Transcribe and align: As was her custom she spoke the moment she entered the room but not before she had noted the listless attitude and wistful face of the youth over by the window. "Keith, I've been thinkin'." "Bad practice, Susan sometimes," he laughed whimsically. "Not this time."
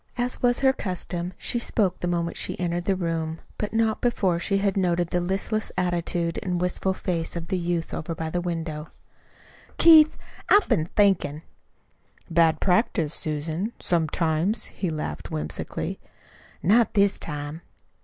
As 0.17 0.41
was 0.41 0.61
her 0.61 0.73
custom 0.73 1.31
she 1.37 1.59
spoke 1.59 1.99
the 1.99 2.07
moment 2.07 2.35
she 2.35 2.59
entered 2.59 2.85
the 2.85 2.95
room 2.95 3.37
but 3.59 3.71
not 3.71 4.01
before 4.01 4.39
she 4.39 4.57
had 4.57 4.75
noted 4.75 5.11
the 5.11 5.21
listless 5.21 5.71
attitude 5.77 6.39
and 6.41 6.59
wistful 6.59 6.95
face 6.95 7.35
of 7.35 7.49
the 7.49 7.57
youth 7.59 7.93
over 7.93 8.15
by 8.15 8.31
the 8.31 8.41
window. 8.41 8.89
"Keith, 9.77 10.17
I've 10.49 10.67
been 10.67 10.85
thinkin'." 10.87 11.43
"Bad 12.31 12.59
practice, 12.59 13.13
Susan 13.13 13.73
sometimes," 13.79 14.65
he 14.73 14.89
laughed 14.89 15.29
whimsically. 15.29 15.99
"Not 16.63 16.95
this 16.95 17.19
time." 17.19 17.61